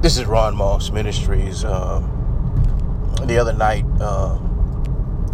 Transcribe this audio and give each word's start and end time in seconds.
This 0.00 0.16
is 0.16 0.26
Ron 0.26 0.54
Moss 0.54 0.92
Ministries. 0.92 1.64
Uh, 1.64 1.98
the 3.24 3.36
other 3.36 3.52
night, 3.52 3.84
uh, 4.00 4.38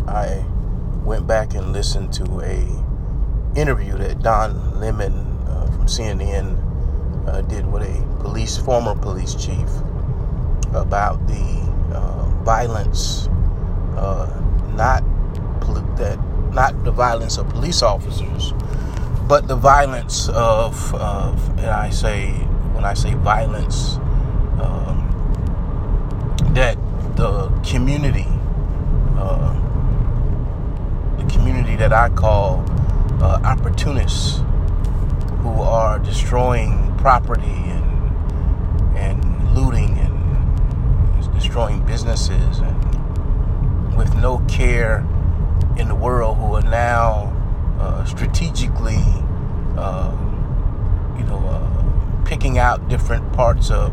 I 0.09 0.43
went 1.05 1.27
back 1.27 1.53
and 1.53 1.75
listened 1.75 2.15
to 2.15 2.41
a 2.41 3.61
interview 3.61 3.99
that 3.99 4.23
Don 4.23 4.81
Lemon 4.81 5.13
uh, 5.47 5.67
from 5.67 5.87
CNN 5.87 7.29
uh, 7.29 7.42
did 7.42 7.71
with 7.71 7.83
a 7.83 8.23
police 8.23 8.57
former 8.57 8.95
police 8.95 9.35
chief 9.35 9.69
about 10.72 11.26
the 11.26 11.60
uh, 11.94 12.24
violence, 12.42 13.28
uh, 13.98 14.32
not 14.76 15.04
pol- 15.60 15.74
that 15.96 16.18
not 16.54 16.84
the 16.84 16.90
violence 16.90 17.36
of 17.36 17.50
police 17.50 17.82
officers, 17.82 18.54
but 19.28 19.46
the 19.46 19.56
violence 19.56 20.30
of, 20.30 20.94
of 20.94 21.50
and 21.58 21.66
I 21.66 21.90
say 21.90 22.30
when 22.72 22.86
I 22.86 22.94
say 22.94 23.12
violence 23.12 23.98
that 26.55 26.77
the 27.16 27.48
community, 27.69 28.28
uh, 29.19 29.52
the 31.16 31.24
community 31.33 31.74
that 31.74 31.92
I 31.92 32.09
call 32.11 32.64
uh, 33.20 33.41
opportunists, 33.45 34.41
who 35.41 35.61
are 35.61 35.98
destroying 35.98 36.97
property 36.97 37.42
and 37.45 38.97
and 38.97 39.55
looting 39.55 39.98
and 39.98 41.34
destroying 41.34 41.84
businesses 41.84 42.61
and 42.61 43.97
with 43.97 44.14
no 44.16 44.39
care 44.48 44.98
in 45.77 45.89
the 45.89 45.95
world, 45.95 46.39
who 46.39 46.55
are 46.55 46.62
now 46.62 47.33
uh, 47.80 48.05
strategically, 48.05 49.02
uh, 49.77 50.16
you 51.19 51.25
know, 51.25 51.45
uh, 51.48 52.25
picking 52.25 52.59
out 52.59 52.89
different 52.89 53.33
parts 53.33 53.70
of 53.73 53.92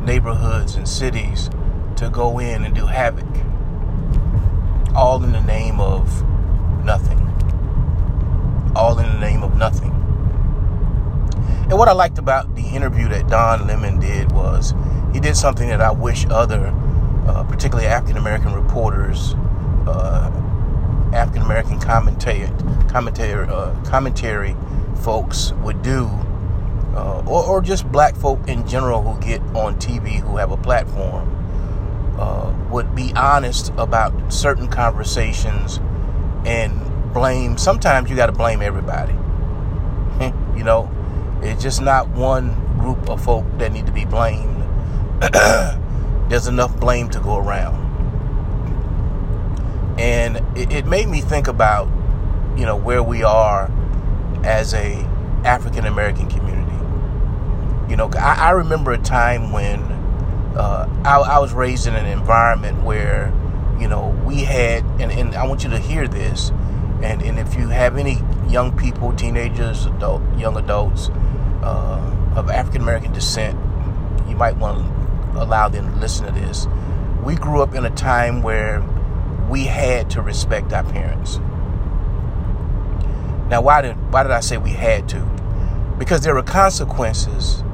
neighborhoods 0.00 0.74
and 0.74 0.88
cities 0.88 1.50
to 1.96 2.10
go 2.10 2.38
in 2.38 2.64
and 2.64 2.74
do 2.74 2.86
havoc, 2.86 3.26
all 4.94 5.22
in 5.22 5.32
the 5.32 5.40
name 5.42 5.80
of 5.80 6.22
nothing. 6.84 7.18
All 8.74 8.98
in 8.98 9.06
the 9.12 9.18
name 9.18 9.42
of 9.42 9.56
nothing. 9.56 9.90
And 11.70 11.78
what 11.78 11.88
I 11.88 11.92
liked 11.92 12.18
about 12.18 12.54
the 12.56 12.62
interview 12.62 13.08
that 13.08 13.28
Don 13.28 13.66
Lemon 13.66 14.00
did 14.00 14.32
was 14.32 14.74
he 15.12 15.20
did 15.20 15.36
something 15.36 15.68
that 15.68 15.80
I 15.80 15.90
wish 15.90 16.26
other, 16.30 16.74
uh, 17.28 17.44
particularly 17.44 17.86
African 17.86 18.16
American 18.16 18.54
reporters, 18.54 19.34
uh, 19.86 20.30
African 21.12 21.42
American 21.42 21.78
commentary, 21.78 22.48
commentary, 22.88 23.48
uh, 23.48 23.74
commentary 23.84 24.56
folks 25.02 25.52
would 25.62 25.82
do, 25.82 26.08
uh, 27.00 27.22
or, 27.26 27.44
or 27.46 27.62
just 27.62 27.90
black 27.90 28.14
folk 28.14 28.38
in 28.46 28.66
general 28.68 29.00
who 29.02 29.18
get 29.26 29.40
on 29.56 29.74
TV 29.76 30.20
who 30.20 30.36
have 30.36 30.52
a 30.52 30.56
platform 30.58 31.26
uh, 32.18 32.54
would 32.70 32.94
be 32.94 33.10
honest 33.16 33.72
about 33.78 34.12
certain 34.30 34.68
conversations 34.68 35.80
and 36.44 36.78
blame. 37.14 37.56
Sometimes 37.56 38.10
you 38.10 38.16
got 38.16 38.26
to 38.26 38.32
blame 38.32 38.60
everybody. 38.60 39.14
you 40.56 40.62
know, 40.62 40.90
it's 41.42 41.62
just 41.62 41.80
not 41.80 42.06
one 42.10 42.54
group 42.78 43.08
of 43.08 43.24
folk 43.24 43.46
that 43.56 43.72
need 43.72 43.86
to 43.86 43.92
be 43.92 44.04
blamed. 44.04 44.62
There's 46.28 46.48
enough 46.48 46.78
blame 46.78 47.08
to 47.10 47.20
go 47.20 47.38
around. 47.38 47.88
And 49.98 50.36
it, 50.56 50.70
it 50.70 50.86
made 50.86 51.08
me 51.08 51.22
think 51.22 51.48
about, 51.48 51.88
you 52.58 52.66
know, 52.66 52.76
where 52.76 53.02
we 53.02 53.22
are 53.22 53.70
as 54.44 54.74
a 54.74 54.96
African 55.44 55.86
American 55.86 56.28
community. 56.28 56.59
You 57.90 57.96
know, 57.96 58.08
I, 58.16 58.36
I 58.36 58.50
remember 58.52 58.92
a 58.92 58.98
time 58.98 59.50
when 59.50 59.80
uh, 60.56 60.88
I, 61.04 61.18
I, 61.18 61.38
was 61.40 61.52
raised 61.52 61.88
in 61.88 61.96
an 61.96 62.06
environment 62.06 62.84
where, 62.84 63.34
you 63.80 63.88
know, 63.88 64.10
we 64.24 64.44
had, 64.44 64.84
and, 65.00 65.10
and 65.10 65.34
I 65.34 65.44
want 65.44 65.64
you 65.64 65.70
to 65.70 65.78
hear 65.78 66.06
this, 66.06 66.50
and, 67.02 67.20
and 67.20 67.36
if 67.36 67.56
you 67.56 67.66
have 67.66 67.96
any 67.96 68.18
young 68.48 68.76
people, 68.76 69.12
teenagers, 69.14 69.86
adult, 69.86 70.22
young 70.38 70.56
adults 70.56 71.08
uh, 71.62 72.32
of 72.36 72.48
African 72.48 72.82
American 72.82 73.12
descent, 73.12 73.58
you 74.28 74.36
might 74.36 74.56
want 74.56 74.78
to 75.34 75.42
allow 75.42 75.68
them 75.68 75.92
to 75.92 75.98
listen 75.98 76.26
to 76.26 76.32
this. 76.32 76.68
We 77.24 77.34
grew 77.34 77.60
up 77.60 77.74
in 77.74 77.84
a 77.84 77.90
time 77.90 78.40
where 78.40 78.84
we 79.48 79.64
had 79.64 80.10
to 80.10 80.22
respect 80.22 80.72
our 80.72 80.84
parents. 80.84 81.38
Now, 83.48 83.62
why 83.62 83.82
did 83.82 84.12
why 84.12 84.22
did 84.22 84.30
I 84.30 84.38
say 84.38 84.58
we 84.58 84.70
had 84.70 85.08
to? 85.08 85.18
Because 85.98 86.20
there 86.20 86.34
were 86.34 86.44
consequences 86.44 87.64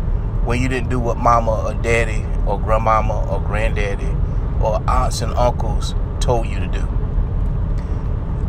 when 0.47 0.63
you 0.63 0.69
didn't 0.69 0.89
do 0.89 1.01
what 1.01 1.17
mama 1.17 1.51
or 1.67 1.75
daddy 1.83 2.25
or 2.47 2.59
grandmama 2.61 3.29
or 3.29 3.41
granddaddy 3.41 4.17
or 4.63 4.81
aunts 4.89 5.21
and 5.21 5.35
uncles 5.35 5.95
told 6.21 6.47
you 6.47 6.61
to 6.61 6.69
do. 6.69 6.89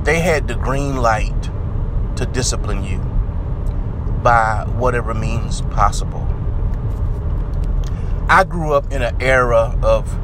They 0.04 0.20
had 0.20 0.48
the 0.48 0.54
green 0.54 0.98
light 0.98 1.50
to 2.16 2.28
discipline 2.28 2.84
you 2.84 3.00
by 4.22 4.66
whatever 4.78 5.16
means 5.16 5.62
possible. 5.62 6.26
I 8.30 8.44
grew 8.44 8.74
up 8.74 8.92
in 8.92 9.02
an 9.02 9.20
era 9.20 9.76
of 9.82 10.20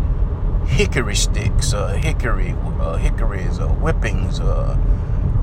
hickory 0.68 1.16
sticks, 1.16 1.74
uh, 1.74 1.88
hickory, 1.94 2.56
uh, 2.80 2.98
hickories, 2.98 3.60
uh, 3.60 3.68
whippings, 3.68 4.40
uh, 4.40 4.78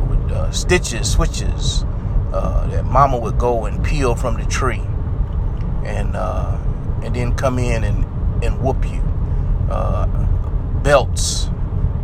with, 0.08 0.30
uh, 0.30 0.52
stitches, 0.52 1.10
switches 1.10 1.84
uh, 2.32 2.68
that 2.68 2.84
mama 2.84 3.18
would 3.18 3.36
go 3.36 3.64
and 3.64 3.84
peel 3.84 4.14
from 4.14 4.36
the 4.36 4.44
tree 4.44 4.82
and 5.84 6.16
and 7.04 7.14
then 7.14 7.34
come 7.34 7.58
in 7.58 7.84
and 7.84 8.04
and 8.44 8.60
whoop 8.60 8.84
you. 8.90 9.00
Uh, 9.70 10.06
belts, 10.82 11.50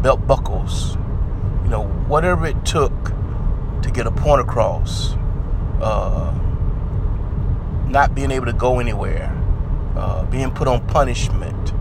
belt 0.03 0.27
buckles, 0.27 0.97
you 1.65 1.71
know, 1.71 1.85
whatever 2.07 2.47
it 2.47 2.65
took 2.65 2.93
to 3.83 3.91
get 3.93 4.07
a 4.07 4.11
point 4.11 4.41
across. 4.41 5.15
Uh, 5.81 6.33
not 7.89 8.15
being 8.15 8.31
able 8.31 8.47
to 8.47 8.53
go 8.53 8.79
anywhere, 8.81 9.31
uh, 9.97 10.25
being 10.27 10.51
put 10.51 10.69
on 10.69 10.87
punishment, 10.89 11.73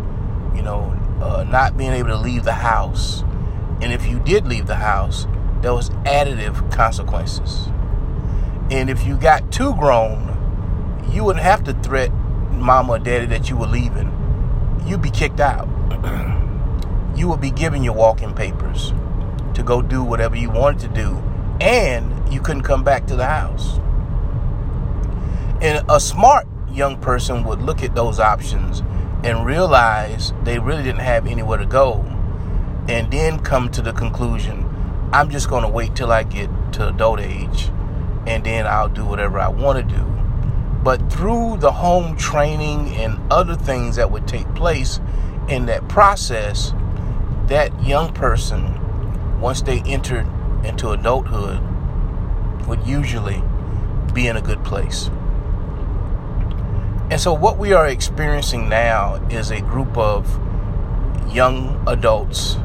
you 0.55 0.61
know, 0.61 0.97
uh, 1.21 1.43
not 1.43 1.77
being 1.77 1.91
able 1.91 2.09
to 2.09 2.17
leave 2.17 2.43
the 2.43 2.53
house. 2.53 3.23
And 3.81 3.91
if 3.91 4.07
you 4.07 4.19
did 4.19 4.47
leave 4.47 4.67
the 4.67 4.75
house, 4.75 5.27
there 5.61 5.73
was 5.73 5.89
additive 6.05 6.71
consequences. 6.71 7.67
And 8.71 8.89
if 8.89 9.05
you 9.05 9.17
got 9.17 9.51
too 9.51 9.75
grown, 9.75 10.34
you 11.11 11.23
wouldn't 11.23 11.43
have 11.43 11.63
to 11.63 11.73
threat 11.73 12.11
mama 12.51 12.93
or 12.93 12.99
daddy 12.99 13.25
that 13.25 13.49
you 13.49 13.57
were 13.57 13.67
leaving 13.67 14.11
you'd 14.85 15.01
be 15.01 15.09
kicked 15.09 15.39
out. 15.39 15.67
you 17.17 17.27
would 17.27 17.41
be 17.41 17.51
given 17.51 17.83
your 17.83 17.93
walking 17.93 18.33
papers 18.33 18.93
to 19.53 19.63
go 19.63 19.81
do 19.81 20.03
whatever 20.03 20.35
you 20.35 20.49
wanted 20.49 20.79
to 20.81 20.87
do, 20.89 21.17
and 21.59 22.31
you 22.31 22.41
couldn't 22.41 22.63
come 22.63 22.83
back 22.83 23.07
to 23.07 23.15
the 23.15 23.25
house. 23.25 23.79
And 25.61 25.83
a 25.89 25.99
smart 25.99 26.45
young 26.69 26.99
person 26.99 27.43
would 27.45 27.61
look 27.61 27.81
at 27.81 27.95
those 27.95 28.19
options 28.19 28.83
and 29.23 29.45
realize 29.45 30.33
they 30.43 30.59
really 30.59 30.83
didn't 30.83 30.99
have 30.99 31.25
anywhere 31.25 31.57
to 31.57 31.65
go, 31.65 32.01
and 32.87 33.11
then 33.11 33.39
come 33.39 33.71
to 33.71 33.81
the 33.81 33.93
conclusion 33.93 34.61
I'm 35.13 35.29
just 35.29 35.49
going 35.49 35.63
to 35.63 35.69
wait 35.69 35.95
till 35.95 36.11
I 36.11 36.23
get 36.23 36.49
to 36.73 36.89
adult 36.89 37.21
age, 37.21 37.69
and 38.27 38.43
then 38.43 38.67
I'll 38.67 38.89
do 38.89 39.05
whatever 39.05 39.39
I 39.39 39.47
want 39.47 39.77
to 39.77 39.95
do. 39.95 40.14
But 40.85 41.11
through 41.11 41.57
the 41.57 41.71
home 41.71 42.15
training 42.15 42.95
and 42.97 43.19
other 43.33 43.55
things 43.55 43.95
that 43.95 44.11
would 44.11 44.27
take 44.27 44.45
place 44.53 44.99
in 45.49 45.65
that 45.65 45.89
process, 45.89 46.75
that 47.47 47.83
young 47.83 48.13
person, 48.13 49.41
once 49.41 49.63
they 49.63 49.79
entered 49.81 50.27
into 50.63 50.91
adulthood, 50.91 51.59
would 52.67 52.85
usually 52.85 53.41
be 54.13 54.27
in 54.27 54.37
a 54.37 54.41
good 54.43 54.63
place. 54.63 55.09
And 57.09 57.19
so, 57.19 57.33
what 57.33 57.57
we 57.57 57.73
are 57.73 57.87
experiencing 57.87 58.69
now 58.69 59.15
is 59.31 59.49
a 59.49 59.61
group 59.61 59.97
of 59.97 60.27
young 61.33 61.83
adults 61.87 62.57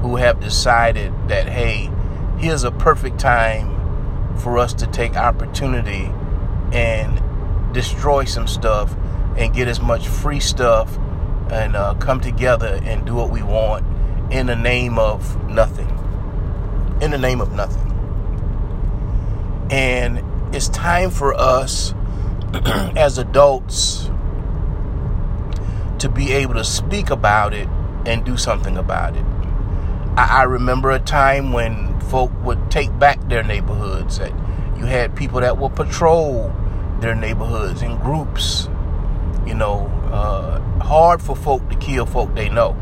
who 0.00 0.16
have 0.16 0.40
decided 0.40 1.12
that, 1.28 1.48
hey, 1.48 1.92
here's 2.38 2.64
a 2.64 2.72
perfect 2.72 3.20
time 3.20 4.36
for 4.36 4.58
us 4.58 4.74
to 4.74 4.86
take 4.88 5.16
opportunity 5.16 6.10
and 6.72 7.21
destroy 7.72 8.24
some 8.24 8.46
stuff 8.46 8.94
and 9.36 9.54
get 9.54 9.68
as 9.68 9.80
much 9.80 10.06
free 10.06 10.40
stuff 10.40 10.96
and 11.50 11.76
uh, 11.76 11.94
come 11.94 12.20
together 12.20 12.80
and 12.82 13.04
do 13.06 13.14
what 13.14 13.30
we 13.30 13.42
want 13.42 13.84
in 14.32 14.46
the 14.46 14.56
name 14.56 14.98
of 14.98 15.48
nothing. 15.48 15.88
In 17.00 17.10
the 17.10 17.18
name 17.18 17.40
of 17.40 17.52
nothing. 17.52 17.88
And 19.70 20.22
it's 20.54 20.68
time 20.68 21.10
for 21.10 21.34
us 21.34 21.94
as 22.96 23.18
adults 23.18 24.10
to 25.98 26.08
be 26.08 26.32
able 26.32 26.54
to 26.54 26.64
speak 26.64 27.10
about 27.10 27.54
it 27.54 27.68
and 28.06 28.24
do 28.24 28.36
something 28.36 28.76
about 28.76 29.16
it. 29.16 29.24
I, 30.16 30.40
I 30.40 30.42
remember 30.44 30.90
a 30.90 30.98
time 30.98 31.52
when 31.52 32.00
folk 32.00 32.30
would 32.44 32.70
take 32.70 32.96
back 32.98 33.28
their 33.28 33.42
neighborhoods. 33.42 34.18
That 34.18 34.32
you 34.76 34.86
had 34.86 35.16
people 35.16 35.40
that 35.40 35.58
would 35.58 35.74
patrol 35.74 36.52
their 37.02 37.14
neighborhoods 37.14 37.82
in 37.82 37.98
groups, 37.98 38.68
you 39.44 39.54
know, 39.54 39.86
uh, 40.12 40.60
hard 40.80 41.20
for 41.20 41.36
folk 41.36 41.68
to 41.68 41.76
kill 41.76 42.06
folk 42.06 42.34
they 42.34 42.48
know. 42.48 42.72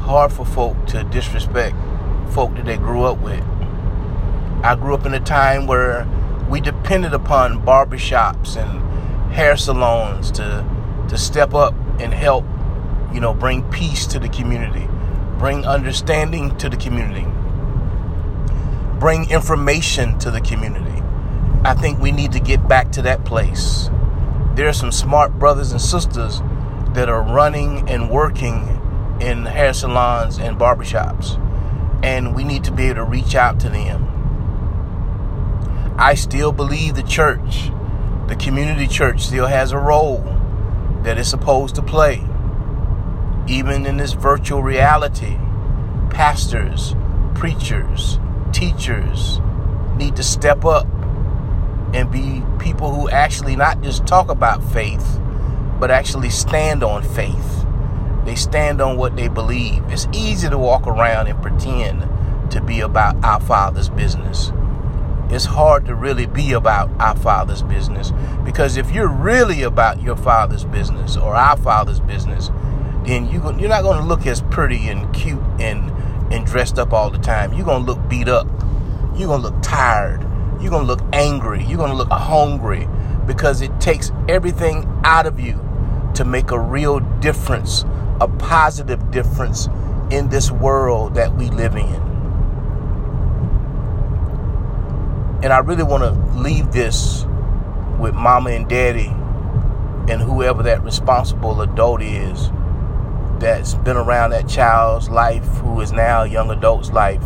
Hard 0.00 0.32
for 0.32 0.46
folk 0.46 0.86
to 0.86 1.04
disrespect 1.04 1.76
folk 2.30 2.54
that 2.56 2.64
they 2.64 2.76
grew 2.76 3.04
up 3.04 3.18
with. 3.18 3.42
I 4.62 4.74
grew 4.74 4.94
up 4.94 5.06
in 5.06 5.14
a 5.14 5.20
time 5.20 5.66
where 5.66 6.06
we 6.48 6.60
depended 6.60 7.12
upon 7.12 7.64
barbershops 7.64 8.56
and 8.56 9.32
hair 9.32 9.56
salons 9.56 10.30
to 10.32 10.66
to 11.08 11.16
step 11.16 11.54
up 11.54 11.74
and 12.00 12.12
help, 12.12 12.44
you 13.12 13.20
know, 13.20 13.32
bring 13.32 13.62
peace 13.70 14.06
to 14.06 14.18
the 14.18 14.28
community, 14.28 14.86
bring 15.38 15.64
understanding 15.66 16.56
to 16.58 16.68
the 16.68 16.76
community, 16.76 17.26
bring 18.98 19.30
information 19.30 20.18
to 20.18 20.30
the 20.30 20.40
community. 20.40 20.97
I 21.64 21.74
think 21.74 21.98
we 21.98 22.12
need 22.12 22.32
to 22.32 22.40
get 22.40 22.68
back 22.68 22.92
to 22.92 23.02
that 23.02 23.24
place. 23.24 23.90
There 24.54 24.68
are 24.68 24.72
some 24.72 24.92
smart 24.92 25.38
brothers 25.38 25.72
and 25.72 25.80
sisters 25.80 26.40
that 26.94 27.08
are 27.08 27.22
running 27.22 27.88
and 27.90 28.10
working 28.10 29.18
in 29.20 29.44
hair 29.44 29.72
salons 29.72 30.38
and 30.38 30.56
barbershops. 30.56 31.36
And 32.04 32.34
we 32.34 32.44
need 32.44 32.64
to 32.64 32.72
be 32.72 32.84
able 32.84 32.96
to 32.96 33.04
reach 33.04 33.34
out 33.34 33.58
to 33.60 33.68
them. 33.68 34.04
I 35.98 36.14
still 36.14 36.52
believe 36.52 36.94
the 36.94 37.02
church, 37.02 37.70
the 38.28 38.36
community 38.36 38.86
church, 38.86 39.22
still 39.22 39.46
has 39.46 39.72
a 39.72 39.78
role 39.78 40.22
that 41.02 41.18
it's 41.18 41.28
supposed 41.28 41.74
to 41.74 41.82
play. 41.82 42.24
Even 43.48 43.84
in 43.84 43.96
this 43.96 44.12
virtual 44.12 44.62
reality, 44.62 45.38
pastors, 46.10 46.94
preachers, 47.34 48.20
teachers 48.52 49.40
need 49.96 50.14
to 50.14 50.22
step 50.22 50.64
up 50.64 50.86
and 51.94 52.10
be 52.10 52.42
people 52.58 52.94
who 52.94 53.08
actually 53.08 53.56
not 53.56 53.82
just 53.82 54.06
talk 54.06 54.30
about 54.30 54.62
faith, 54.72 55.20
but 55.80 55.90
actually 55.90 56.30
stand 56.30 56.82
on 56.82 57.02
faith. 57.02 57.64
They 58.24 58.34
stand 58.34 58.80
on 58.80 58.96
what 58.96 59.16
they 59.16 59.28
believe. 59.28 59.82
It's 59.88 60.06
easy 60.12 60.50
to 60.50 60.58
walk 60.58 60.86
around 60.86 61.28
and 61.28 61.40
pretend 61.40 62.02
to 62.50 62.60
be 62.60 62.80
about 62.80 63.22
our 63.24 63.40
Father's 63.40 63.88
business. 63.88 64.52
It's 65.30 65.44
hard 65.44 65.84
to 65.86 65.94
really 65.94 66.26
be 66.26 66.52
about 66.52 66.90
our 67.00 67.16
Father's 67.16 67.62
business 67.62 68.12
because 68.44 68.76
if 68.76 68.90
you're 68.90 69.08
really 69.08 69.62
about 69.62 70.02
your 70.02 70.16
Father's 70.16 70.64
business 70.64 71.16
or 71.16 71.34
our 71.34 71.56
Father's 71.56 72.00
business, 72.00 72.50
then 73.04 73.26
you 73.30 73.42
you're 73.58 73.68
not 73.68 73.82
going 73.82 73.98
to 73.98 74.04
look 74.04 74.26
as 74.26 74.42
pretty 74.42 74.88
and 74.88 75.12
cute 75.14 75.42
and 75.58 75.90
and 76.32 76.46
dressed 76.46 76.78
up 76.78 76.92
all 76.92 77.10
the 77.10 77.18
time. 77.18 77.52
You're 77.52 77.66
going 77.66 77.84
to 77.84 77.92
look 77.92 78.08
beat 78.08 78.28
up. 78.28 78.46
You're 79.16 79.28
going 79.28 79.42
to 79.42 79.48
look 79.48 79.62
tired. 79.62 80.27
You're 80.60 80.70
going 80.70 80.86
to 80.86 80.92
look 80.92 81.02
angry. 81.12 81.64
You're 81.64 81.78
going 81.78 81.90
to 81.90 81.96
look 81.96 82.10
hungry 82.10 82.88
because 83.26 83.60
it 83.60 83.80
takes 83.80 84.10
everything 84.28 84.86
out 85.04 85.26
of 85.26 85.38
you 85.38 85.60
to 86.14 86.24
make 86.24 86.50
a 86.50 86.58
real 86.58 87.00
difference, 87.20 87.84
a 88.20 88.28
positive 88.38 89.10
difference 89.10 89.68
in 90.10 90.28
this 90.28 90.50
world 90.50 91.14
that 91.14 91.36
we 91.36 91.50
live 91.50 91.76
in. 91.76 91.94
And 95.42 95.52
I 95.52 95.58
really 95.58 95.84
want 95.84 96.02
to 96.02 96.10
leave 96.38 96.72
this 96.72 97.24
with 97.98 98.14
mama 98.14 98.50
and 98.50 98.68
daddy 98.68 99.08
and 100.08 100.22
whoever 100.22 100.62
that 100.64 100.82
responsible 100.82 101.60
adult 101.60 102.02
is 102.02 102.50
that's 103.38 103.74
been 103.74 103.96
around 103.96 104.30
that 104.30 104.48
child's 104.48 105.08
life 105.08 105.44
who 105.58 105.80
is 105.80 105.92
now 105.92 106.22
a 106.22 106.26
young 106.26 106.50
adult's 106.50 106.90
life 106.90 107.22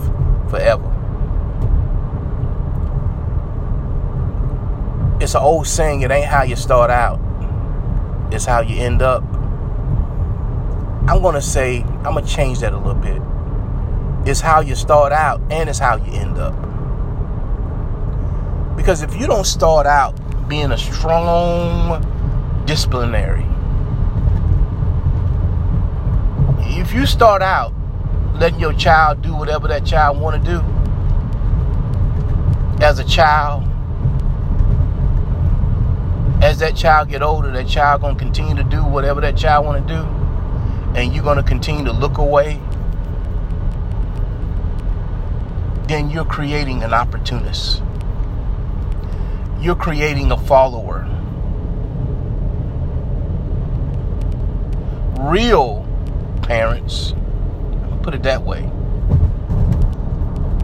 forever. 0.51 0.92
It's 5.23 5.37
an 5.37 5.43
old 5.43 5.69
saying, 5.69 6.03
it 6.03 6.11
ain't 6.11 6.27
how 6.27 6.43
you 6.43 6.57
start 6.57 6.91
out, 6.91 7.21
it's 8.33 8.45
how 8.45 8.61
you 8.61 8.75
end 8.83 9.03
up. 9.03 9.23
I'm 11.09 11.23
going 11.23 11.37
to 11.37 11.41
say, 11.41 11.83
I'm 11.83 12.15
going 12.15 12.25
to 12.25 12.31
change 12.31 12.59
that 12.59 12.73
a 12.73 12.77
little 12.77 12.95
bit. 12.95 13.23
It's 14.29 14.41
how 14.41 14.63
you 14.63 14.75
start 14.75 15.13
out 15.13 15.41
and 15.49 15.71
it's 15.71 15.79
how 15.79 15.95
you 15.95 16.13
end 16.13 16.39
up. 16.39 16.55
Because 18.77 19.03
if 19.03 19.15
you 19.15 19.29
don't 19.29 19.47
start 19.47 19.87
out 19.87 20.19
being 20.49 20.73
a 20.73 20.79
strong 20.79 22.03
disciplinary, 22.67 23.47
if 26.81 26.93
you 26.93 27.07
start 27.07 27.43
out 27.43 27.73
letting 28.41 28.59
your 28.59 28.73
child 28.73 29.23
do 29.23 29.37
whatever 29.37 29.69
that 29.69 29.87
child 29.87 30.21
want 30.21 30.45
to 30.45 30.51
do 30.51 30.61
as 32.85 32.99
a 32.99 33.05
child 33.05 33.72
as 36.43 36.59
that 36.59 36.77
child 36.77 37.09
get 37.09 37.23
older 37.23 37.51
that 37.51 37.67
child 37.67 38.03
to 38.03 38.19
continue 38.19 38.55
to 38.55 38.65
do 38.65 38.85
whatever 38.85 39.21
that 39.21 39.37
child 39.37 39.65
want 39.65 39.89
to 39.89 39.95
do 39.95 40.03
and 40.99 41.15
you're 41.15 41.25
to 41.37 41.43
continue 41.43 41.85
to 41.85 41.93
look 41.93 42.19
away 42.19 42.61
then 45.89 46.11
you're 46.11 46.25
creating 46.25 46.83
an 46.83 46.93
opportunist 46.93 47.83
you're 49.61 49.77
creating 49.77 50.31
a 50.31 50.37
follower 50.37 51.09
real 55.23 55.87
parents, 56.43 57.15
put 58.03 58.13
it 58.15 58.23
that 58.25 58.43
way, 58.43 58.65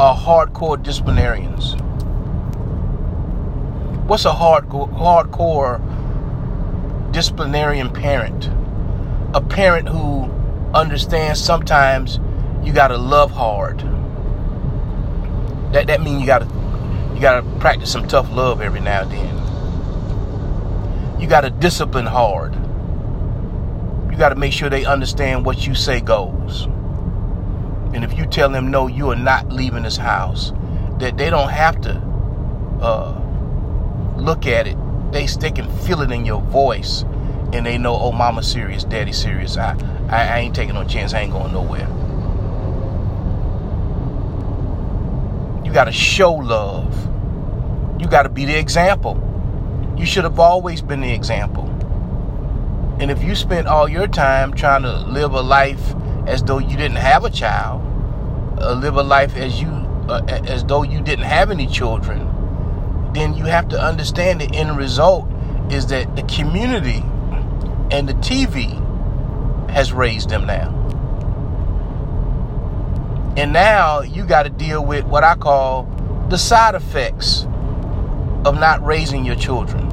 are 0.01 0.17
hardcore 0.17 0.83
disciplinarians. 0.83 1.75
What's 4.09 4.25
a 4.25 4.31
hardcore, 4.31 4.91
hardcore 4.93 5.81
disciplinarian 7.13 7.93
parent? 7.93 8.51
A 9.35 9.41
parent 9.41 9.89
who 9.89 10.25
understands 10.75 11.41
sometimes 11.41 12.19
you 12.65 12.73
gotta 12.73 12.97
love 12.97 13.31
hard. 13.31 13.79
That 15.73 15.87
that 15.87 16.03
means 16.03 16.21
you 16.21 16.27
gotta 16.27 16.47
you 17.15 17.21
gotta 17.21 17.43
practice 17.61 17.93
some 17.93 18.09
tough 18.09 18.29
love 18.33 18.61
every 18.61 18.81
now 18.81 19.03
and 19.03 19.13
then. 19.13 19.37
You 21.21 21.29
gotta 21.29 21.51
discipline 21.51 22.07
hard 22.07 22.57
you 24.19 24.23
got 24.23 24.31
to 24.31 24.35
make 24.35 24.53
sure 24.53 24.69
they 24.69 24.85
understand 24.85 25.47
what 25.47 25.65
you 25.65 25.77
say 25.77 26.01
goes. 26.01 26.65
And 27.95 28.03
if 28.03 28.19
you 28.19 28.27
tell 28.27 28.49
them 28.49 28.69
no, 28.69 28.89
you 28.89 29.11
are 29.11 29.17
not 29.17 29.53
leaving 29.53 29.85
this 29.85 29.97
house, 29.97 30.53
that 30.99 31.17
they 31.17 31.31
don't 31.31 31.51
have 31.51 31.81
to 31.83 31.93
uh, 32.81 33.13
look 34.19 34.47
at 34.47 34.67
it. 34.67 34.77
They 35.13 35.27
they 35.27 35.51
can 35.51 35.71
feel 35.79 36.03
it 36.03 36.11
in 36.11 36.25
your 36.25 36.43
voice, 36.43 37.03
and 37.53 37.65
they 37.65 37.79
know, 37.79 37.97
oh, 37.97 38.13
mama 38.13 38.43
serious, 38.43 38.85
daddy 38.85 39.13
serious. 39.13 39.57
I 39.57 39.77
I, 40.09 40.27
I 40.27 40.39
ain't 40.41 40.55
taking 40.55 40.75
no 40.75 40.85
chance. 40.85 41.15
I 41.15 41.21
ain't 41.21 41.33
going 41.33 41.53
nowhere. 41.53 41.89
You 45.65 45.73
got 45.73 45.85
to 45.85 45.93
show 45.93 46.33
love. 46.33 46.95
You 48.01 48.07
got 48.09 48.23
to 48.23 48.29
be 48.29 48.45
the 48.45 48.59
example. 48.59 49.25
You 49.99 50.07
should 50.07 50.25
have 50.25 50.39
always 50.39 50.81
been 50.81 51.01
the 51.01 51.13
example. 51.13 51.65
And 53.01 53.11
if 53.11 53.23
you 53.23 53.35
spent 53.35 53.67
all 53.67 53.89
your 53.89 54.07
time 54.07 54.55
trying 54.55 54.83
to 54.83 54.93
live 54.93 55.33
a 55.33 55.41
life 55.41 55.95
as 56.27 56.43
though 56.43 56.59
you 56.59 56.77
didn't 56.77 56.97
have 56.97 57.25
a 57.25 57.31
child, 57.31 57.83
uh, 58.61 58.73
live 58.73 58.97
a 58.97 59.03
life 59.03 59.37
as 59.37 59.61
you 59.61 59.69
uh, 60.09 60.23
as 60.29 60.65
though 60.65 60.83
you 60.83 61.01
didn't 61.01 61.27
have 61.27 61.51
any 61.51 61.67
children, 61.67 62.27
then 63.19 63.35
you 63.35 63.45
have 63.45 63.69
to 63.69 63.81
understand 63.81 64.41
the 64.41 64.55
end 64.55 64.77
result 64.77 65.29
is 65.71 65.87
that 65.89 66.15
the 66.17 66.23
community 66.23 67.03
and 67.91 68.09
the 68.09 68.15
TV 68.15 68.79
has 69.71 69.93
raised 69.93 70.31
them 70.31 70.47
now. 70.47 70.75
And 73.37 73.53
now 73.53 74.01
you 74.01 74.25
got 74.25 74.45
to 74.45 74.51
deal 74.51 74.85
with 74.85 75.05
what 75.05 75.25
I 75.25 75.37
call 75.37 75.85
the 76.29 76.39
side 76.39 76.75
effects 76.75 77.45
of 78.45 78.59
not 78.59 78.85
raising 78.85 79.25
your 79.25 79.37
children. 79.37 79.89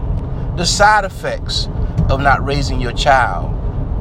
The 0.55 0.65
side 0.65 1.05
effects 1.05 1.67
of 2.10 2.22
not 2.22 2.44
raising 2.44 2.82
your 2.82 2.94
child. 2.94 3.51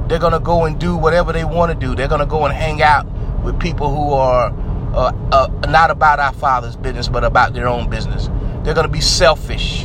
They're 0.09 0.19
going 0.19 0.33
to 0.33 0.41
go 0.41 0.65
and 0.65 0.79
do 0.79 0.97
whatever 0.97 1.33
they 1.33 1.45
want 1.45 1.73
to 1.73 1.87
do. 1.87 1.95
They're 1.95 2.09
going 2.09 2.21
to 2.21 2.27
go 2.27 2.45
and 2.45 2.55
hang 2.55 2.83
out 2.83 3.07
with 3.43 3.59
people 3.59 3.95
who 3.95 4.13
are 4.13 4.53
uh, 4.95 5.13
uh, 5.33 5.49
not 5.69 5.91
about 5.91 6.21
our 6.21 6.33
Father's 6.33 6.77
business, 6.77 7.09
but 7.09 7.25
about 7.25 7.53
their 7.53 7.67
own 7.69 7.91
business. 7.91 8.29
They're 8.65 8.75
going 8.75 8.87
to 8.87 8.93
be 8.93 9.01
selfish. 9.01 9.85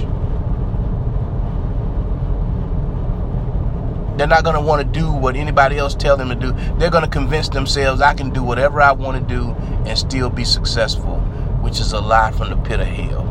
They're 4.18 4.28
not 4.28 4.44
going 4.44 4.56
to 4.56 4.62
want 4.62 4.82
to 4.82 5.00
do 5.00 5.12
what 5.12 5.36
anybody 5.36 5.78
else 5.78 5.96
tell 5.96 6.18
them 6.18 6.30
to 6.30 6.36
do. 6.36 6.54
They're 6.78 6.90
going 6.90 7.04
to 7.04 7.10
convince 7.10 7.50
themselves 7.50 8.02
I 8.02 8.14
can 8.14 8.32
do 8.32 8.42
whatever 8.42 8.82
I 8.82 8.92
want 8.92 9.18
to 9.18 9.36
do 9.36 9.52
and 9.86 9.98
still 9.98 10.30
be 10.30 10.44
successful, 10.44 11.20
which 11.62 11.80
is 11.80 11.94
a 11.94 12.00
lie 12.00 12.32
from 12.32 12.50
the 12.50 12.58
pit 12.58 12.80
of 12.80 12.88
hell. 12.88 13.30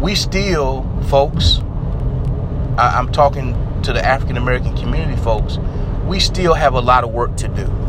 we 0.00 0.14
still, 0.14 0.88
folks, 1.08 1.58
I, 2.78 2.98
am 2.98 3.10
talking 3.12 3.52
to 3.82 3.92
the 3.92 4.04
African 4.04 4.36
American 4.36 4.76
community 4.76 5.20
folks, 5.22 5.58
we 6.06 6.20
still 6.20 6.54
have 6.54 6.74
a 6.74 6.80
lot 6.80 7.04
of 7.04 7.10
work 7.10 7.36
to 7.36 7.48
do. 7.48 7.87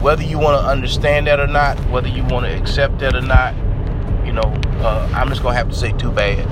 Whether 0.00 0.22
you 0.22 0.38
want 0.38 0.60
to 0.60 0.66
understand 0.66 1.26
that 1.26 1.40
or 1.40 1.46
not, 1.46 1.78
whether 1.90 2.08
you 2.08 2.24
want 2.24 2.46
to 2.46 2.52
accept 2.54 2.98
that 3.00 3.14
or 3.14 3.22
not, 3.22 3.54
you 4.26 4.32
know, 4.32 4.52
uh, 4.82 5.10
I'm 5.14 5.28
just 5.28 5.42
to 5.42 5.48
have 5.48 5.68
to 5.68 5.74
say 5.74 5.92
too 5.92 6.10
bad. 6.10 6.44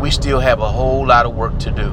we 0.00 0.10
still 0.10 0.40
have 0.40 0.60
a 0.60 0.70
whole 0.70 1.06
lot 1.06 1.26
of 1.26 1.34
work 1.34 1.58
to 1.60 1.70
do. 1.70 1.90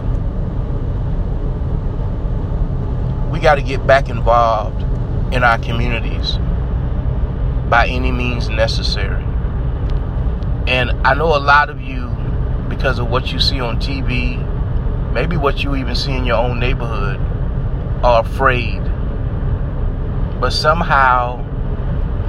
We 3.30 3.40
got 3.40 3.56
to 3.56 3.62
get 3.62 3.86
back 3.86 4.10
involved 4.10 4.82
in 5.34 5.44
our 5.44 5.60
communities 5.60 6.38
by 7.70 7.88
any 7.90 8.12
means 8.12 8.48
necessary. 8.48 9.24
And 10.68 10.92
I 11.06 11.14
know 11.14 11.36
a 11.36 11.40
lot 11.40 11.70
of 11.70 11.82
you, 11.82 12.08
because 12.70 13.00
of 13.00 13.10
what 13.10 13.32
you 13.32 13.40
see 13.40 13.60
on 13.60 13.80
TV, 13.80 14.42
maybe 15.14 15.36
what 15.36 15.64
you 15.64 15.76
even 15.76 15.96
see 15.96 16.14
in 16.14 16.24
your 16.24 16.38
own 16.38 16.60
neighborhood, 16.60 17.20
are 18.04 18.22
afraid. 18.22 18.82
But 20.40 20.54
somehow, 20.54 21.40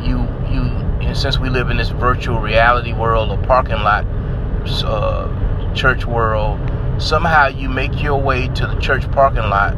you 0.03 0.19
you 0.51 0.63
and 1.07 1.17
since 1.17 1.39
we 1.39 1.51
live 1.51 1.69
in 1.69 1.77
this 1.77 1.91
virtual 1.91 2.41
reality 2.41 2.95
world 2.95 3.31
or 3.31 3.37
parking 3.47 3.83
lot 3.83 4.07
uh, 4.83 5.75
church 5.75 6.07
world, 6.07 6.59
somehow 6.99 7.49
you 7.49 7.69
make 7.69 8.03
your 8.03 8.21
way 8.21 8.49
to 8.49 8.67
the 8.67 8.77
church 8.81 9.11
parking 9.13 9.51
lot. 9.51 9.77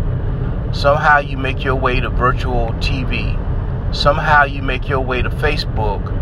Somehow 0.72 1.18
you 1.18 1.36
make 1.36 1.64
your 1.64 1.74
way 1.74 1.98
to 1.98 2.08
virtual 2.08 2.68
TV. 2.74 3.36
Somehow 3.92 4.44
you 4.44 4.62
make 4.62 4.88
your 4.88 5.00
way 5.00 5.22
to 5.22 5.30
Facebook 5.30 6.16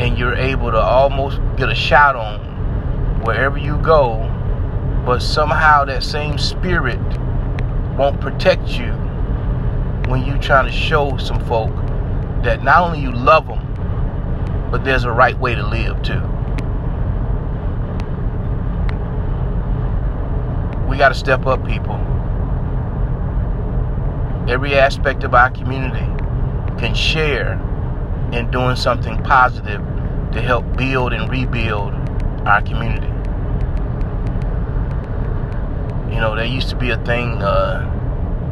and 0.00 0.18
you're 0.18 0.34
able 0.34 0.72
to 0.72 0.80
almost 0.80 1.40
get 1.56 1.68
a 1.68 1.74
shot 1.76 2.16
on 2.16 2.40
wherever 3.22 3.56
you 3.56 3.78
go. 3.78 4.18
But 5.06 5.20
somehow 5.20 5.84
that 5.84 6.02
same 6.02 6.38
spirit 6.38 6.98
won't 7.96 8.20
protect 8.20 8.66
you 8.70 9.01
when 10.08 10.24
you're 10.24 10.38
trying 10.38 10.66
to 10.66 10.72
show 10.72 11.16
some 11.16 11.44
folk 11.46 11.70
that 12.42 12.62
not 12.62 12.82
only 12.82 13.00
you 13.00 13.12
love 13.12 13.46
them, 13.46 13.60
but 14.70 14.84
there's 14.84 15.04
a 15.04 15.12
right 15.12 15.38
way 15.38 15.54
to 15.54 15.66
live 15.66 16.02
too. 16.02 16.20
We 20.88 20.98
got 20.98 21.10
to 21.10 21.14
step 21.14 21.46
up, 21.46 21.64
people. 21.66 21.94
Every 24.48 24.74
aspect 24.74 25.24
of 25.24 25.34
our 25.34 25.50
community 25.50 26.06
can 26.78 26.94
share 26.94 27.52
in 28.32 28.50
doing 28.50 28.76
something 28.76 29.22
positive 29.22 29.80
to 30.32 30.40
help 30.40 30.76
build 30.76 31.12
and 31.12 31.30
rebuild 31.30 31.92
our 32.46 32.60
community. 32.62 33.06
You 36.12 36.20
know, 36.20 36.34
there 36.34 36.44
used 36.44 36.70
to 36.70 36.76
be 36.76 36.90
a 36.90 36.98
thing, 37.04 37.40
uh, 37.42 37.88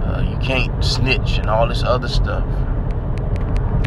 uh, 0.02 0.20
you 0.20 0.36
can't 0.38 0.84
snitch 0.84 1.38
and 1.38 1.48
all 1.48 1.66
this 1.68 1.82
other 1.82 2.08
stuff. 2.08 2.44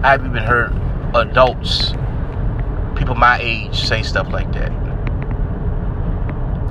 I've 0.03 0.25
even 0.25 0.43
heard 0.43 0.73
adults 1.15 1.93
people 2.95 3.15
my 3.15 3.37
age 3.41 3.75
say 3.85 4.03
stuff 4.03 4.31
like 4.31 4.51
that. 4.53 4.71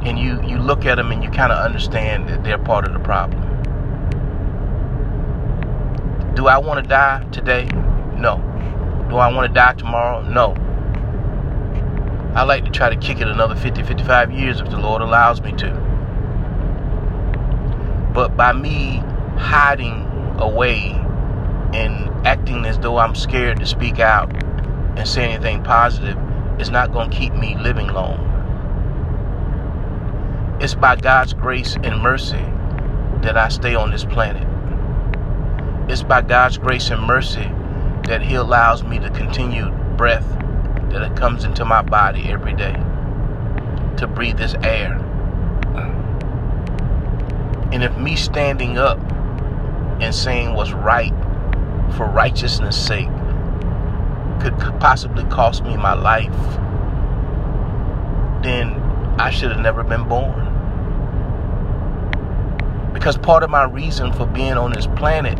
And 0.04 0.18
you, 0.18 0.42
you 0.42 0.58
look 0.58 0.84
at 0.84 0.96
them 0.96 1.12
and 1.12 1.22
you 1.22 1.30
kind 1.30 1.52
of 1.52 1.58
understand 1.58 2.28
that 2.28 2.42
they're 2.42 2.58
part 2.58 2.86
of 2.86 2.92
the 2.92 2.98
problem. 2.98 3.40
Do 6.34 6.46
I 6.46 6.58
want 6.58 6.82
to 6.82 6.88
die 6.88 7.24
today? 7.30 7.66
No. 8.16 8.36
Do 9.10 9.16
I 9.16 9.32
want 9.32 9.46
to 9.48 9.52
die 9.52 9.74
tomorrow? 9.74 10.22
No. 10.22 10.54
I 12.34 12.44
like 12.44 12.64
to 12.64 12.70
try 12.70 12.88
to 12.88 12.96
kick 12.96 13.20
it 13.20 13.28
another 13.28 13.54
50, 13.54 13.82
55 13.82 14.32
years 14.32 14.60
if 14.60 14.70
the 14.70 14.78
Lord 14.78 15.02
allows 15.02 15.42
me 15.42 15.52
to. 15.52 15.70
But 18.14 18.36
by 18.36 18.52
me 18.52 19.02
hiding 19.42 20.06
away 20.38 20.92
and 21.74 22.26
acting 22.26 22.64
as 22.64 22.78
though 22.78 22.98
I'm 22.98 23.14
scared 23.14 23.58
to 23.58 23.66
speak 23.66 23.98
out 23.98 24.32
and 24.96 25.06
say 25.06 25.24
anything 25.24 25.62
positive 25.62 26.16
is 26.60 26.70
not 26.70 26.92
going 26.92 27.10
to 27.10 27.16
keep 27.16 27.34
me 27.34 27.56
living 27.58 27.88
long. 27.88 28.28
It's 30.60 30.74
by 30.74 30.96
God's 30.96 31.34
grace 31.34 31.76
and 31.82 32.00
mercy 32.00 32.44
that 33.22 33.36
I 33.36 33.48
stay 33.48 33.74
on 33.74 33.90
this 33.90 34.04
planet. 34.04 34.46
It's 35.90 36.02
by 36.02 36.22
God's 36.22 36.58
grace 36.58 36.90
and 36.90 37.02
mercy 37.02 37.50
that 38.06 38.22
He 38.22 38.36
allows 38.36 38.84
me 38.84 38.98
the 38.98 39.10
continued 39.10 39.96
breath 39.96 40.28
that 40.90 41.16
comes 41.16 41.44
into 41.44 41.64
my 41.64 41.82
body 41.82 42.30
every 42.30 42.54
day 42.54 42.74
to 43.96 44.06
breathe 44.06 44.38
this 44.38 44.54
air. 44.62 44.98
And 47.72 47.82
if 47.82 47.96
me 47.96 48.14
standing 48.16 48.78
up 48.78 48.98
and 50.02 50.14
saying 50.14 50.54
what's 50.54 50.72
right 50.72 51.12
for 51.96 52.06
righteousness' 52.06 52.76
sake 52.76 53.08
could 54.40 54.58
possibly 54.80 55.24
cost 55.24 55.62
me 55.62 55.76
my 55.76 55.94
life, 55.94 56.34
then 58.42 58.72
I 59.18 59.30
should 59.30 59.52
have 59.52 59.60
never 59.60 59.84
been 59.84 60.08
born. 60.08 60.48
Because 62.92 63.16
part 63.16 63.44
of 63.44 63.50
my 63.50 63.64
reason 63.64 64.12
for 64.12 64.26
being 64.26 64.54
on 64.54 64.72
this 64.72 64.88
planet 64.88 65.38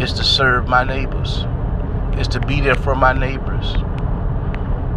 is 0.00 0.12
to 0.14 0.24
serve 0.24 0.66
my 0.66 0.84
neighbors, 0.84 1.44
is 2.18 2.28
to 2.28 2.40
be 2.40 2.60
there 2.60 2.74
for 2.74 2.94
my 2.94 3.12
neighbors, 3.12 3.74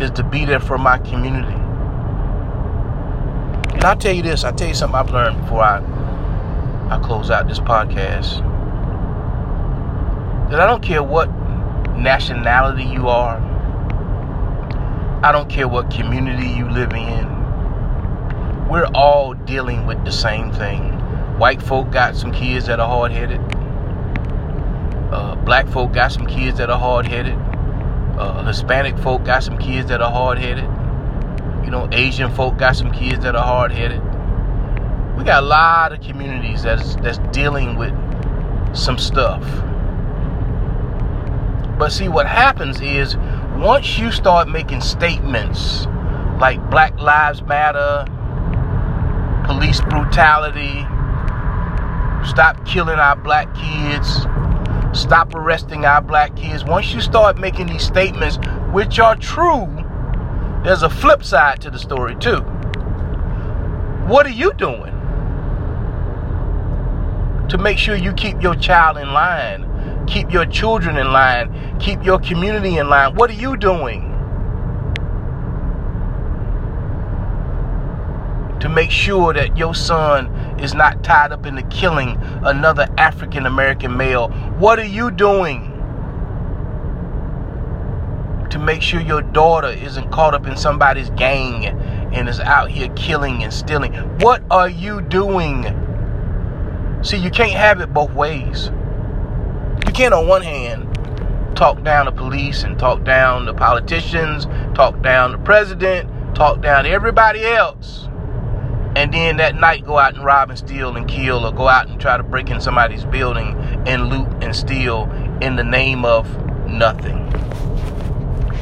is 0.02 0.12
to 0.12 0.24
be 0.24 0.46
there 0.46 0.60
for 0.60 0.78
my 0.78 0.98
community. 1.00 1.54
And 3.74 3.84
I'll 3.84 3.98
tell 3.98 4.14
you 4.14 4.24
this, 4.24 4.44
I'll 4.44 4.54
tell 4.54 4.70
you 4.70 4.74
something 4.74 4.96
I've 4.96 5.10
learned 5.10 5.42
before 5.42 5.64
I, 5.64 5.80
I 6.92 7.00
close 7.00 7.32
out 7.32 7.48
this 7.48 7.62
podcast. 7.62 8.42
That 10.50 10.60
I 10.60 10.68
don't 10.68 10.84
care 10.84 11.02
what 11.02 11.28
nationality 11.98 12.84
you 12.84 13.08
are. 13.08 13.38
I 15.24 15.32
don't 15.32 15.50
care 15.50 15.70
what 15.70 15.90
community 15.90 16.50
you 16.50 16.70
live 16.70 16.92
in. 16.92 17.30
We're 18.68 18.90
all 18.94 19.34
dealing 19.34 19.86
with 19.86 20.04
the 20.04 20.12
same 20.12 20.52
thing. 20.52 20.92
White 21.40 21.62
folk 21.62 21.92
got 21.92 22.18
some 22.18 22.34
kids 22.34 22.66
that 22.66 22.82
are 22.82 22.88
hard 22.90 23.14
headed. 23.14 23.40
Uh, 25.14 25.36
black 25.46 25.70
folk 25.70 25.94
got 25.94 26.12
some 26.12 26.26
kids 26.26 26.58
that 26.58 26.70
are 26.70 26.78
hard 26.78 27.08
headed. 27.08 27.38
Uh, 28.20 28.44
Hispanic 28.44 28.98
folk 28.98 29.24
got 29.24 29.44
some 29.44 29.58
kids 29.58 29.88
that 29.88 30.02
are 30.02 30.12
hard 30.12 30.38
headed. 30.40 30.66
You 31.64 31.72
know, 31.72 31.88
Asian 31.94 32.30
folk 32.36 32.58
got 32.58 32.76
some 32.76 32.92
kids 32.92 33.24
that 33.24 33.34
are 33.34 33.46
hard 33.46 33.72
headed. 33.72 34.02
We 35.22 35.25
got 35.25 35.44
a 35.44 35.46
lot 35.46 35.94
of 35.94 36.01
communities 36.01 36.63
that's 36.63 36.96
that's 36.96 37.20
dealing 37.32 37.78
with 37.78 37.94
some 38.75 38.98
stuff. 38.98 39.44
But 41.78 41.92
see, 41.92 42.08
what 42.08 42.25
happens 42.25 42.82
is 42.82 43.18
once 43.56 44.00
you 44.00 44.12
start 44.12 44.50
making 44.50 44.82
statements 44.82 45.86
like 46.40 46.58
Black 46.72 47.00
Lives 47.00 47.44
Matter, 47.44 48.04
police 49.46 49.80
brutality, 49.82 50.80
stop 52.28 52.66
killing 52.66 52.98
our 52.98 53.16
black 53.16 53.54
kids, 53.54 54.25
stop 55.00 55.36
arresting 55.36 55.86
our 55.86 56.01
black 56.01 56.36
kids, 56.36 56.66
once 56.66 56.96
you 56.96 57.00
start 57.00 57.38
making 57.38 57.68
these 57.68 57.84
statements, 57.84 58.40
which 58.72 58.98
are 58.98 59.16
true, 59.16 59.68
there's 60.63 60.82
a 60.82 60.90
flip 60.90 61.24
side 61.24 61.62
to 61.62 61.70
the 61.70 61.78
story, 61.78 62.16
too. 62.16 62.40
What 64.08 64.25
are 64.25 64.30
you 64.30 64.51
doing 64.54 64.91
to 67.51 67.58
make 67.58 67.77
sure 67.77 67.96
you 67.96 68.12
keep 68.13 68.41
your 68.41 68.55
child 68.55 68.98
in 68.98 69.13
line? 69.13 69.72
keep 70.12 70.31
your 70.31 70.46
children 70.46 70.98
in 70.98 71.12
line, 71.12 71.79
keep 71.79 72.03
your 72.03 72.20
community 72.20 72.77
in 72.77 72.89
line. 72.89 73.15
What 73.15 73.29
are 73.29 73.34
you 73.34 73.55
doing 73.55 74.10
to 78.60 78.70
make 78.70 78.91
sure 78.91 79.34
that 79.34 79.58
your 79.58 79.74
son 79.74 80.27
is 80.60 80.74
not 80.74 81.03
tied 81.03 81.31
up 81.31 81.46
in 81.46 81.55
the 81.55 81.63
killing 81.63 82.17
another 82.43 82.88
African 82.98 83.46
American 83.46 83.96
male? 83.96 84.29
What 84.58 84.79
are 84.79 84.86
you 84.86 85.12
doing? 85.12 85.70
To 88.50 88.60
make 88.60 88.81
sure 88.81 89.00
your 89.00 89.22
daughter 89.22 89.70
isn't 89.70 90.12
caught 90.12 90.34
up 90.34 90.46
in 90.46 90.58
somebody's 90.58 91.10
gang 91.12 91.67
and 92.13 92.27
is 92.27 92.41
out 92.41 92.70
here 92.70 92.89
killing 92.98 93.43
and 93.43 93.53
stealing. 93.53 93.93
What 94.20 94.43
are 94.51 94.67
you 94.67 95.01
doing? 95.01 95.91
See, 97.03 97.17
you 97.17 97.31
can't 97.31 97.51
have 97.51 97.81
it 97.81 97.91
both 97.91 98.12
ways. 98.12 98.72
You 99.88 99.91
can't, 99.91 100.13
on 100.13 100.27
one 100.27 100.43
hand, 100.43 100.88
talk 101.55 101.84
down 101.84 102.05
the 102.05 102.12
police 102.12 102.63
and 102.63 102.77
talk 102.77 103.03
down 103.03 103.46
the 103.46 103.55
politicians, 103.55 104.46
talk 104.75 105.01
down 105.01 105.31
the 105.31 105.39
president, 105.39 106.36
talk 106.36 106.62
down 106.62 106.86
everybody 106.86 107.43
else, 107.43 108.08
and 108.96 109.12
then 109.12 109.38
that 109.38 109.55
night 109.55 109.84
go 109.84 109.98
out 109.98 110.13
and 110.13 110.24
rob 110.24 110.51
and 110.51 110.60
steal 110.60 110.96
and 110.96 111.08
kill, 111.08 111.43
or 111.43 111.51
go 111.51 111.67
out 111.67 111.89
and 111.89 112.00
try 112.00 112.17
to 112.17 112.24
break 112.24 112.51
in 112.51 112.62
somebody's 112.62 113.03
building 113.05 113.58
and 113.88 114.10
loot 114.10 114.27
and 114.43 114.55
steal 114.55 115.10
in 115.41 115.55
the 115.55 115.63
name 115.63 116.05
of 116.05 116.27
nothing. 116.67 117.17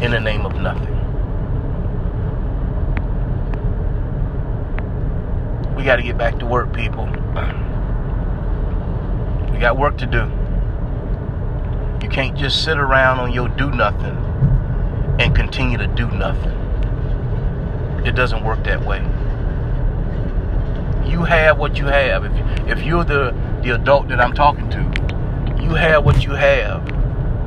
In 0.01 0.11
the 0.11 0.19
name 0.21 0.45
of 0.45 0.55
nothing. 0.55 0.95
We 5.75 5.83
got 5.83 5.97
to 5.97 6.03
get 6.03 6.17
back 6.17 6.39
to 6.39 6.45
work, 6.45 6.73
people. 6.73 7.09
We 9.59 9.63
got 9.63 9.77
work 9.77 9.97
to 9.97 10.05
do. 10.05 10.19
You 12.01 12.09
can't 12.09 12.37
just 12.37 12.63
sit 12.63 12.77
around 12.77 13.19
on 13.19 13.33
your 13.33 13.49
do 13.49 13.69
nothing 13.69 14.15
and 15.19 15.35
continue 15.35 15.77
to 15.77 15.85
do 15.85 16.09
nothing. 16.11 16.55
It 18.05 18.15
doesn't 18.15 18.41
work 18.45 18.63
that 18.63 18.81
way. 18.85 18.99
you 21.05 21.25
have 21.25 21.57
what 21.57 21.77
you 21.77 21.87
have, 21.87 22.23
if 22.23 22.31
if 22.69 22.85
you're 22.85 23.03
the 23.03 23.35
the 23.61 23.71
adult 23.75 24.07
that 24.07 24.21
I'm 24.21 24.31
talking 24.31 24.69
to, 24.69 25.61
you 25.61 25.71
have 25.71 26.05
what 26.05 26.23
you 26.23 26.31
have 26.31 26.87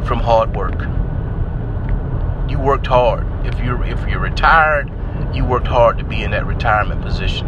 from 0.07 0.21
hard 0.21 0.55
work. 0.55 0.83
You 2.51 2.59
worked 2.59 2.89
hard. 2.89 3.27
If 3.47 3.59
you're 3.59 3.83
if 3.87 4.07
you're 4.07 4.21
retired, 4.21 4.93
you 5.33 5.47
worked 5.47 5.67
hard 5.67 5.97
to 5.97 6.05
be 6.05 6.23
in 6.23 6.33
that 6.33 6.45
retirement 6.45 7.01
position. 7.01 7.47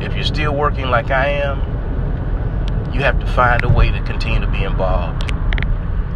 If 0.00 0.14
you're 0.14 0.24
still 0.24 0.54
working 0.54 0.86
like 0.88 1.10
I 1.10 1.28
am, 1.28 1.71
you 2.92 3.00
have 3.00 3.18
to 3.20 3.26
find 3.26 3.64
a 3.64 3.68
way 3.68 3.90
to 3.90 4.02
continue 4.02 4.40
to 4.40 4.46
be 4.46 4.64
involved. 4.64 5.30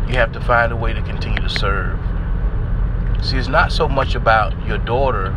You 0.09 0.16
have 0.16 0.33
to 0.33 0.40
find 0.40 0.73
a 0.73 0.76
way 0.76 0.92
to 0.92 1.02
continue 1.02 1.40
to 1.40 1.49
serve. 1.49 1.99
See, 3.23 3.38
it's 3.38 3.49
not 3.49 3.73
so 3.73 3.88
much 3.88 4.14
about 4.14 4.52
your 4.66 4.78
daughter 4.78 5.35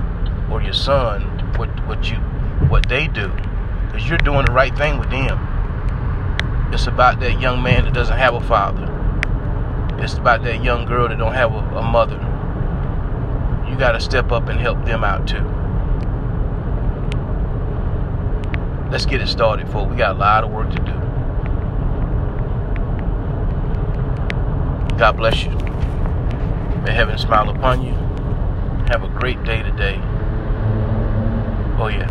or 0.51 0.61
your 0.61 0.73
son, 0.73 1.21
what 1.57 1.69
what 1.87 2.09
you 2.09 2.17
what 2.67 2.89
they 2.89 3.07
do, 3.07 3.29
because 3.87 4.07
you're 4.07 4.17
doing 4.17 4.45
the 4.45 4.51
right 4.51 4.75
thing 4.77 4.99
with 4.99 5.09
them. 5.09 5.39
It's 6.73 6.87
about 6.87 7.19
that 7.21 7.39
young 7.39 7.63
man 7.63 7.85
that 7.85 7.93
doesn't 7.93 8.17
have 8.17 8.35
a 8.35 8.41
father. 8.41 8.85
It's 10.03 10.15
about 10.15 10.43
that 10.43 10.63
young 10.63 10.85
girl 10.85 11.07
that 11.07 11.17
don't 11.17 11.33
have 11.33 11.53
a, 11.53 11.77
a 11.77 11.81
mother. 11.81 12.17
You 13.69 13.77
got 13.77 13.93
to 13.93 13.99
step 13.99 14.31
up 14.31 14.49
and 14.49 14.59
help 14.59 14.85
them 14.85 15.03
out 15.03 15.27
too. 15.27 15.43
Let's 18.91 19.05
get 19.05 19.21
it 19.21 19.27
started, 19.27 19.69
folks. 19.69 19.89
We 19.91 19.97
got 19.97 20.15
a 20.15 20.19
lot 20.19 20.43
of 20.43 20.51
work 20.51 20.69
to 20.71 20.79
do. 20.79 20.98
God 24.99 25.15
bless 25.15 25.45
you. 25.45 25.51
May 26.83 26.91
heaven 26.91 27.17
smile 27.17 27.49
upon 27.49 27.85
you. 27.85 27.93
Have 28.89 29.01
a 29.01 29.07
great 29.07 29.41
day 29.45 29.63
today. 29.63 29.95
Oh, 31.79 31.87
yeah. 31.87 32.09